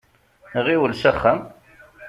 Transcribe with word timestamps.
Ɣiwel 0.65 0.93
s 0.95 1.03
axxam. 1.11 1.39